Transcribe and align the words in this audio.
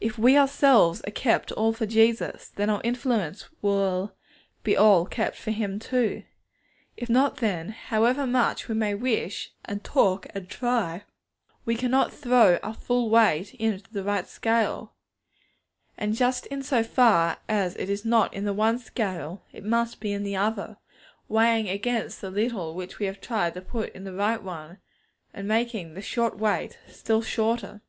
If 0.00 0.16
we 0.16 0.38
ourselves 0.38 1.02
are 1.06 1.10
kept 1.10 1.52
all 1.52 1.74
for 1.74 1.84
Jesus, 1.84 2.48
then 2.48 2.70
our 2.70 2.80
influence 2.82 3.44
will 3.60 4.14
be 4.62 4.74
all 4.74 5.04
kept 5.04 5.36
for 5.36 5.50
Him 5.50 5.78
too. 5.78 6.22
If 6.96 7.10
not, 7.10 7.36
then, 7.36 7.68
however 7.68 8.26
much 8.26 8.68
we 8.68 8.74
may 8.74 8.94
wish 8.94 9.52
and 9.66 9.84
talk 9.84 10.26
and 10.34 10.48
try, 10.48 11.04
we 11.66 11.74
cannot 11.74 12.10
throw 12.10 12.56
our 12.62 12.72
full 12.72 13.10
weight 13.10 13.52
into 13.52 13.84
the 13.92 14.02
right 14.02 14.26
scale. 14.26 14.94
And 15.98 16.14
just 16.16 16.46
in 16.46 16.62
so 16.62 16.82
far 16.82 17.36
as 17.46 17.76
it 17.76 17.90
is 17.90 18.02
not 18.02 18.32
in 18.32 18.46
the 18.46 18.54
one 18.54 18.78
scale, 18.78 19.44
it 19.52 19.62
must 19.62 20.00
be 20.00 20.14
in 20.14 20.22
the 20.22 20.36
other; 20.36 20.78
weighing 21.28 21.68
against 21.68 22.22
the 22.22 22.30
little 22.30 22.74
which 22.74 22.98
we 22.98 23.04
have 23.04 23.20
tried 23.20 23.52
to 23.52 23.60
put 23.60 23.92
in 23.94 24.04
the 24.04 24.14
right 24.14 24.42
one, 24.42 24.78
and 25.34 25.46
making 25.46 25.92
the 25.92 26.00
short 26.00 26.38
weight 26.38 26.78
still 26.88 27.20
shorter. 27.20 27.82